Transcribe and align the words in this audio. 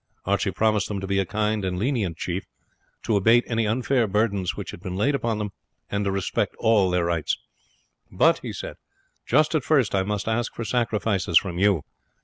Archie 0.25 0.49
promised 0.49 0.87
them 0.87 0.99
to 0.99 1.05
be 1.05 1.19
a 1.19 1.27
kind 1.27 1.63
and 1.63 1.77
lenient 1.77 2.17
chief, 2.17 2.47
to 3.03 3.15
abate 3.15 3.43
any 3.45 3.67
unfair 3.67 4.07
burdens 4.07 4.57
which 4.57 4.71
had 4.71 4.81
been 4.81 4.95
laid 4.95 5.13
upon 5.13 5.37
them, 5.37 5.51
and 5.91 6.05
to 6.05 6.11
respect 6.11 6.55
all 6.57 6.89
their 6.89 7.05
rights. 7.05 7.37
"But," 8.11 8.39
he 8.39 8.51
said, 8.51 8.77
"just 9.27 9.53
at 9.53 9.63
first 9.63 9.93
I 9.93 10.01
must 10.01 10.27
ask 10.27 10.55
for 10.55 10.65
sacrifices 10.65 11.37
from 11.37 11.59
you. 11.59 11.83